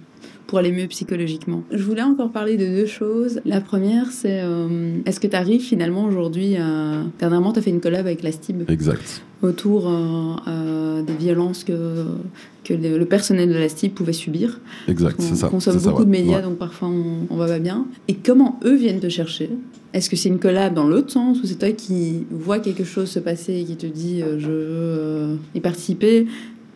[0.47, 1.63] pour aller mieux psychologiquement.
[1.71, 3.41] Je voulais encore parler de deux choses.
[3.45, 7.03] La première, c'est euh, est-ce que tu arrives finalement aujourd'hui à...
[7.19, 8.71] Dernièrement, tu as fait une collab avec la STIB?
[8.71, 9.23] Exact.
[9.43, 12.05] Autour euh, euh, des violences que,
[12.65, 14.61] que le, le, personnel de la STIB pouvait subir.
[14.89, 15.49] Exact, c'est ça.
[15.49, 16.05] On consomme beaucoup ça, ouais.
[16.05, 16.43] de médias, ouais.
[16.43, 17.87] donc parfois on, on va pas bien.
[18.09, 19.51] Et comment eux viennent te chercher?
[19.93, 23.09] Est-ce que c'est une collab dans l'autre sens ou c'est toi qui vois quelque chose
[23.09, 26.27] se passer et qui te dit euh, je veux y participer?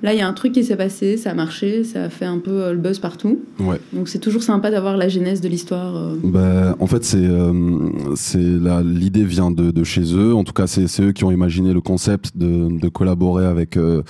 [0.03, 2.25] Là, il y a un truc qui s'est passé, ça a marché, ça a fait
[2.25, 3.41] un peu euh, le buzz partout.
[3.59, 3.79] Ouais.
[3.93, 5.95] Donc c'est toujours sympa d'avoir la genèse de l'histoire.
[5.95, 6.17] Euh.
[6.25, 10.35] Bah, en fait, c'est euh, l'idée vient de, de, chez eux.
[10.35, 14.03] En tout cas, c'est eux qui ont imaginé le concept de, de collaborer avec euh,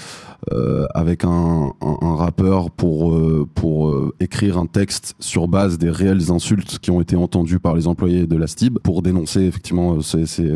[0.94, 3.18] avec un, un, un, rappeur pour
[3.55, 7.87] pour écrire un texte sur base des réelles insultes qui ont été entendues par les
[7.87, 10.50] employés de la STIB pour dénoncer effectivement ces, ces,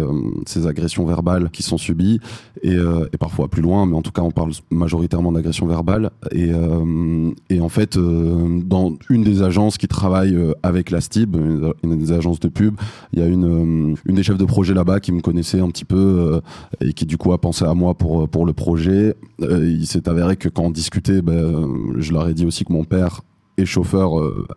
[0.46, 2.18] ces agressions verbales qui sont subies
[2.62, 6.10] et, et parfois plus loin, mais en tout cas, on parle majoritairement d'agression verbale.
[6.32, 11.00] Et, euh, et en fait euh, dans une des agences qui travaille euh, avec la
[11.00, 11.36] STIB
[11.82, 12.76] une, des agences de pub
[13.12, 15.84] il y a une, une des chefs de projet là-bas qui me connaissait un petit
[15.84, 16.40] peu
[16.80, 19.14] et qui du coup a pensé à moi pour, pour le projet.
[19.40, 22.84] Il s'est avéré que quand on discutait ben, je leur ai dit aussi que mon
[22.84, 23.22] père
[23.56, 24.12] est chauffeur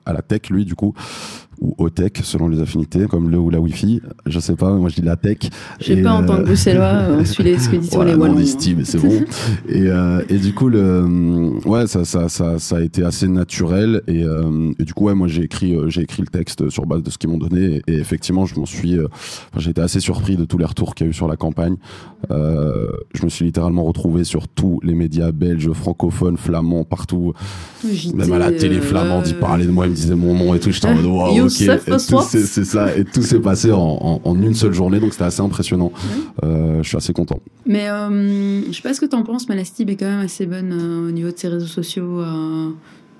[0.05, 0.93] à la tech lui du coup
[1.59, 4.01] ou au tech selon les affinités, comme le ou la wifi.
[4.25, 5.37] Je sais pas, moi je dis la tech.
[5.79, 6.23] Je sais pas, euh...
[6.23, 8.35] en tant que bruxellois, on suit les expéditions voilà, les wallons.
[8.35, 9.21] On estime, c'est bon.
[9.69, 14.01] et, euh, et du coup, le, ouais, ça, ça, ça, ça a été assez naturel.
[14.07, 16.85] Et, euh, et du coup, ouais, moi j'ai écrit, euh, j'ai écrit le texte sur
[16.85, 17.81] base de ce qu'ils m'ont donné.
[17.87, 19.07] Et, et, effectivement, je m'en suis, euh,
[19.57, 21.75] j'ai été assez surpris de tous les retours qu'il y a eu sur la campagne.
[22.31, 27.33] Euh, je me suis littéralement retrouvé sur tous les médias belges, francophones, flamands, partout.
[28.13, 30.59] Même à la télé flamande, ils parlaient de moi, ils me disaient mon nom et
[30.59, 30.71] tout.
[30.71, 31.05] J'étais en mode,
[31.49, 35.41] c'est ça, et tout s'est passé en, en, en, une seule journée, donc c'était assez
[35.41, 35.91] impressionnant.
[35.95, 36.47] Ouais.
[36.47, 37.39] Euh, je suis assez content.
[37.65, 40.25] Mais euh, je sais pas ce que t'en penses, mais la Stib est quand même
[40.25, 42.21] assez bonne euh, au niveau de ses réseaux sociaux.
[42.21, 42.69] euh,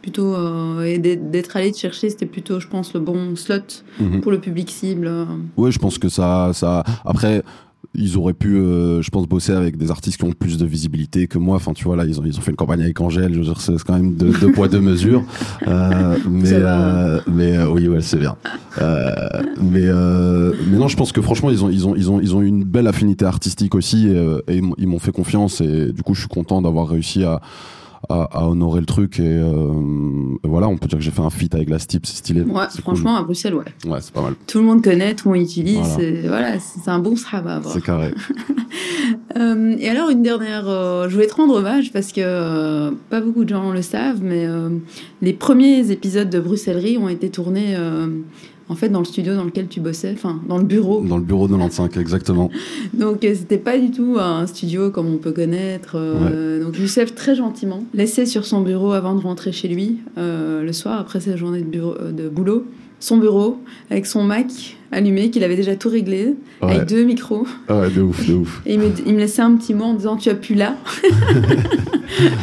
[0.02, 0.36] plutôt
[0.84, 3.56] et d'être allé te chercher c'était plutôt je pense le bon slot
[4.00, 4.20] mm -hmm.
[4.22, 5.10] pour le public cible
[5.58, 7.44] oui je pense que ça ça après
[7.93, 11.28] ils auraient pu, euh, je pense, bosser avec des artistes qui ont plus de visibilité
[11.28, 11.56] que moi.
[11.56, 13.34] Enfin, tu vois, là, ils ont, ils ont fait une campagne avec Angèle.
[13.34, 15.23] Je veux dire, c'est quand même deux, deux poids, deux mesures.
[15.67, 18.36] Euh, mais, euh, mais oui, ouais, c'est bien.
[18.80, 22.41] mais, mais non, je pense que franchement, ils ont, ils ont, ils ont, ils ont
[22.41, 25.62] une belle affinité artistique aussi et, et ils m'ont fait confiance.
[25.62, 27.41] Et du coup, je suis content d'avoir réussi à,
[28.10, 31.22] à, à, honorer le truc et, euh, et, voilà on peut dire que j'ai fait
[31.22, 33.22] un feat avec la Stip c'est stylé ouais franchement cool.
[33.22, 35.78] à Bruxelles ouais ouais c'est pas mal tout le monde connaît tout le monde utilise
[35.78, 36.28] voilà.
[36.28, 38.14] voilà c'est un bon sahaba c'est carré
[39.38, 43.44] euh, et alors une dernière euh, je voulais te rendre hommage parce que pas beaucoup
[43.44, 44.48] de gens le savent mais
[45.22, 47.76] les premiers épisodes de Bruxellerie ont été tournés
[48.69, 51.01] en fait dans le studio dans lequel tu bossais, enfin dans le bureau.
[51.01, 52.49] Dans le bureau de 95, exactement.
[52.93, 55.95] donc euh, c'était pas du tout un studio comme on peut connaître.
[55.95, 56.63] Euh, ouais.
[56.65, 60.73] Donc Youssef très gentiment laissait sur son bureau avant de rentrer chez lui euh, le
[60.73, 62.65] soir après sa journée de, bureau, de boulot
[62.99, 63.60] son bureau
[63.91, 64.47] avec son Mac
[64.91, 66.75] allumé, qu'il avait déjà tout réglé, Ouais.
[66.75, 67.45] avec deux micros.
[67.67, 68.62] Ah ouais, de ouf, de ouf.
[68.65, 70.75] Et il me, il me laissait un petit mot en disant Tu appuies là.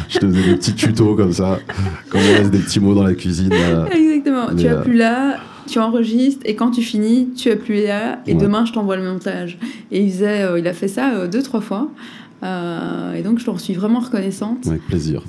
[0.09, 1.59] Je te faisais des petits tutos comme ça,
[2.09, 3.51] comme on laisse des petits mots dans la cuisine.
[3.51, 3.85] euh.
[3.87, 4.47] Exactement.
[4.53, 8.33] Mais, tu euh, appuies là, tu enregistres, et quand tu finis, tu appuies là, et
[8.33, 8.39] Ouais.
[8.41, 9.57] demain, je t'envoie le montage.
[9.91, 11.89] Et il, faisait, euh, il a fait ça euh, deux, trois fois.
[12.43, 14.67] Euh, et donc, je t'en suis vraiment reconnaissante.
[14.67, 15.23] Avec plaisir,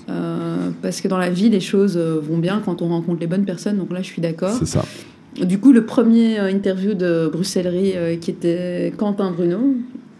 [0.83, 3.79] parce que dans la vie, les choses vont bien quand on rencontre les bonnes personnes.
[3.79, 4.51] Donc là, je suis d'accord.
[4.59, 4.85] c'est ça.
[5.42, 9.75] Du coup, le premier interview de Bruxellerie, qui était Quentin Bruno,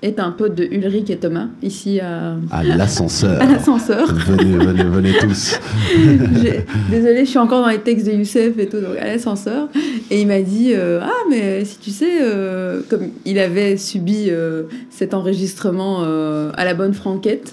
[0.07, 3.41] est un pote de Ulrich et Thomas, ici à, À l'ascenseur.
[3.43, 4.07] à l'ascenseur.
[4.13, 5.59] venez, venez, venez tous.
[6.91, 9.69] Désolée, je suis encore dans les textes de Youssef et tout, donc à l'ascenseur.
[10.11, 14.27] Et il m'a dit euh, Ah, mais si tu sais, euh, comme il avait subi
[14.29, 17.53] euh, cet enregistrement à la bonne franquette,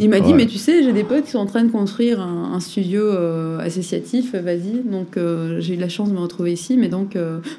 [0.00, 0.36] il m'a dit Ouais.
[0.40, 3.02] Mais tu sais, j'ai des potes qui sont en train de construire un, un studio
[3.60, 4.82] associatif, vas-y.
[4.90, 5.18] Donc
[5.58, 7.16] j'ai eu la chance de me retrouver ici, mais donc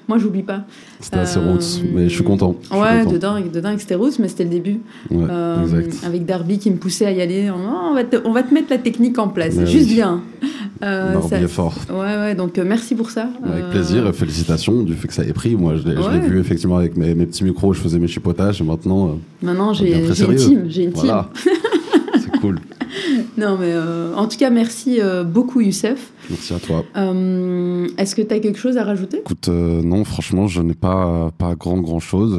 [0.07, 0.63] moi, j'oublie pas.
[0.99, 2.55] C'était assez roots, mais je suis content.
[2.61, 3.11] je suis Ouais, content.
[3.11, 4.79] de dingue, de dingue, c'était roots, mais c'était le début.
[5.09, 7.49] Ouais, Euh, avec Darby qui me poussait à y aller.
[7.53, 7.59] Oh,
[7.91, 9.95] on, va te, on va te mettre la technique en place, Ouais, juste oui.
[9.95, 10.21] bien.
[10.83, 11.75] Euh, ça- est fort.
[11.91, 13.29] Ouais, ouais, donc euh, merci pour ça.
[13.45, 15.55] Avec Euh, plaisir et félicitations du fait que ça ait pris.
[15.55, 16.17] Moi, je l'ai Ouais.
[16.19, 19.91] vu effectivement avec mes, mes petits micros, je faisais mes chipotages et maintenant, Maintenant, j'ai
[19.95, 20.63] une team.
[20.69, 21.29] J'ai une Voilà.
[22.15, 22.57] C'est cool.
[23.37, 26.11] Non, mais euh, en tout cas, merci euh, beaucoup, Youssef.
[26.29, 26.83] Merci à toi.
[26.97, 29.17] Euh, Est-ce que tu as quelque chose à rajouter?
[29.19, 32.37] Écoute, non, franchement, je n'ai pas, pas grand, grand chose.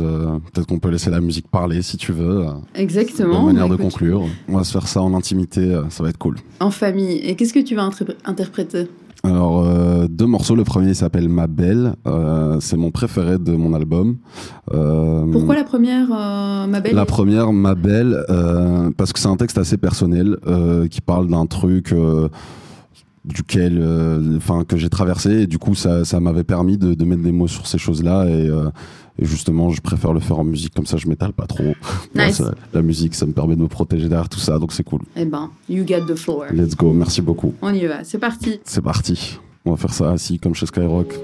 [0.52, 2.44] Peut-être qu'on peut laisser la musique parler si tu veux.
[2.74, 3.34] Exactement.
[3.44, 4.24] Bonne manière Bah, de écoute, conclure.
[4.48, 6.36] On va se faire ça en intimité, ça va être cool.
[6.60, 7.16] En famille.
[7.18, 8.86] Et qu'est-ce que tu vas interpré- interpréter?
[9.24, 10.56] Alors, euh, deux morceaux.
[10.56, 11.94] Le premier s'appelle Ma Belle.
[12.06, 14.16] Euh, c'est mon préféré de mon album.
[14.72, 16.94] Euh, Pourquoi la première, euh, ma belle?
[16.96, 21.28] La première, Ma Belle, euh, parce que c'est un texte assez personnel euh, qui parle
[21.28, 22.28] d'un truc euh,
[23.24, 27.04] duquel, euh, enfin, que j'ai traversé et du coup, ça, ça m'avait permis de, de
[27.04, 28.70] mettre des mots sur ces choses-là et, euh,
[29.18, 31.74] et justement, je préfère le faire en musique comme ça, je m'étale pas trop.
[32.14, 32.42] Nice.
[32.72, 35.00] la musique, ça me permet de me protéger derrière tout ça, donc c'est cool.
[35.16, 36.46] Eh ben, you get the floor.
[36.52, 37.54] Let's go, merci beaucoup.
[37.62, 38.60] On y va, c'est parti.
[38.64, 39.38] C'est parti.
[39.64, 41.14] On va faire ça assis comme chez Skyrock.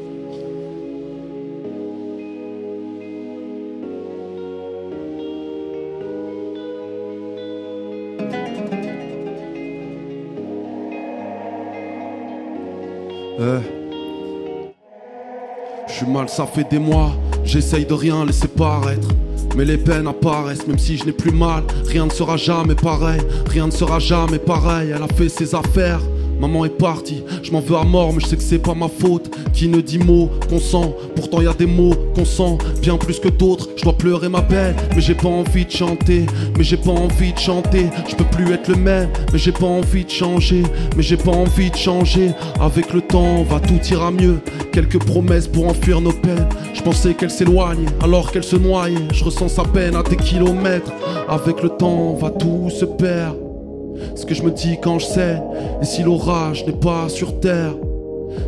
[13.41, 13.61] Eh.
[15.87, 17.13] Je suis mal, ça fait des mois.
[17.49, 19.09] J'essaye de rien laisser paraître.
[19.57, 21.63] Mais les peines apparaissent, même si je n'ai plus mal.
[21.87, 23.23] Rien ne sera jamais pareil.
[23.49, 24.93] Rien ne sera jamais pareil.
[24.95, 26.03] Elle a fait ses affaires.
[26.41, 28.89] Maman est partie, je m'en veux à mort, mais je sais que c'est pas ma
[28.89, 29.31] faute.
[29.53, 33.19] Qui ne dit mot qu'on sent, pourtant y a des mots qu'on sent bien plus
[33.19, 33.69] que d'autres.
[33.77, 37.33] Je dois pleurer ma peine, mais j'ai pas envie de chanter, mais j'ai pas envie
[37.33, 37.87] de chanter.
[38.09, 40.63] Je peux plus être le même, mais j'ai pas envie de changer,
[40.97, 42.31] mais j'ai pas envie de changer.
[42.61, 44.39] Avec le temps, va tout ira mieux.
[44.73, 46.49] Quelques promesses pour enfuir nos peines.
[46.73, 49.09] Je pensais qu'elle s'éloignait, alors qu'elle se noyait.
[49.13, 50.93] Je ressens sa peine à des kilomètres.
[51.29, 53.48] Avec le temps, va tout se perd.
[54.15, 55.43] Ce que je me dis quand je sais,
[55.81, 57.75] et si l'orage n'est pas sur terre,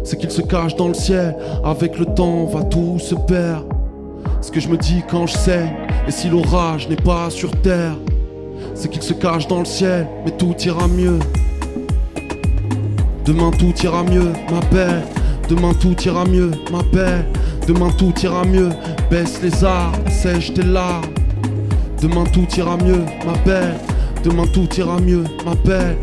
[0.05, 1.37] c'est qu'il se cache dans le ciel.
[1.65, 3.67] Avec le temps, va tout se perdre.
[4.41, 5.73] Ce que je me dis quand je sais,
[6.09, 7.97] et si l'orage n'est pas sur terre,
[8.75, 11.19] c'est qu'il se cache dans le ciel, mais tout ira mieux.
[13.25, 15.03] Demain tout ira mieux, ma belle.
[15.49, 17.25] Demain tout ira mieux, ma belle.
[17.67, 18.71] Demain tout ira mieux.
[19.11, 21.05] Baisse les armes, sèche tes larmes.
[22.01, 23.75] Demain tout ira mieux, ma belle.
[24.25, 25.97] Demain tout ira mieux, ma belle.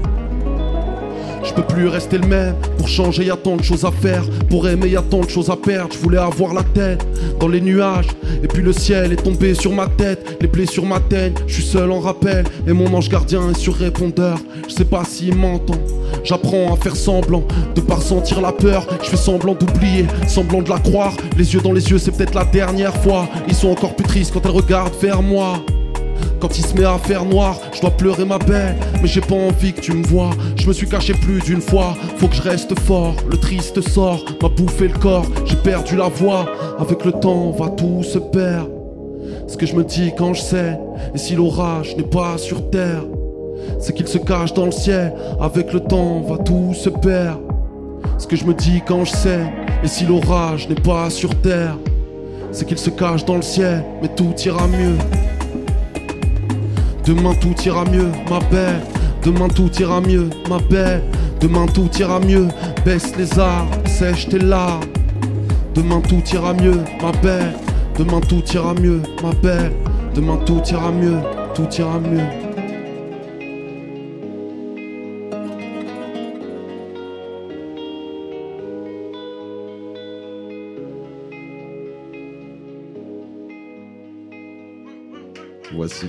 [1.43, 2.56] Je peux plus rester le même.
[2.77, 4.23] Pour changer, y a tant de choses à faire.
[4.49, 5.93] Pour aimer, y a tant de choses à perdre.
[5.93, 7.06] Je voulais avoir la tête
[7.39, 8.08] dans les nuages.
[8.43, 10.38] Et puis le ciel est tombé sur ma tête.
[10.41, 11.36] Les blessures m'atteignent.
[11.47, 12.43] Je suis seul en rappel.
[12.67, 14.39] Et mon ange gardien est sur répondeur.
[14.67, 15.80] Je sais pas s'il m'entend.
[16.23, 17.43] J'apprends à faire semblant
[17.75, 18.86] de pas ressentir la peur.
[19.03, 21.13] Je fais semblant d'oublier, semblant de la croire.
[21.38, 23.30] Les yeux dans les yeux, c'est peut-être la dernière fois.
[23.47, 25.63] Ils sont encore plus tristes quand elle regarde vers moi.
[26.39, 29.36] Quand il se met à faire noir, je dois pleurer ma belle, mais j'ai pas
[29.36, 30.30] envie que tu me vois.
[30.56, 33.15] Je me suis caché plus d'une fois, faut que je reste fort.
[33.30, 36.45] Le triste sort m'a bouffé le corps, j'ai perdu la voix.
[36.80, 38.69] Avec le temps, va tout se perdre.
[39.47, 40.80] Ce que je me dis quand je sais,
[41.15, 43.04] et si l'orage n'est pas sur terre,
[43.80, 45.13] c'est qu'il se cache dans le ciel.
[45.41, 47.41] Avec le temps, va tout se perdre.
[48.19, 49.41] Ce que je me dis quand je sais,
[49.84, 51.78] et si l'orage n'est pas sur terre,
[52.52, 54.97] c'est qu'il se cache dans le ciel, mais tout ira mieux.
[57.08, 58.82] Demain tout ira mieux, ma belle.
[59.24, 61.02] Demain tout ira mieux, ma belle.
[61.39, 62.50] Demain tout ira mieux.
[62.84, 64.84] Baisse les armes, sèche tes larmes.
[65.74, 67.54] Demain tout ira mieux, ma belle.
[67.98, 69.72] Demain tout ira mieux, ma belle.
[70.15, 71.20] Demain tout ira mieux,
[71.56, 72.28] tout ira mieux.
[85.74, 86.08] Voici.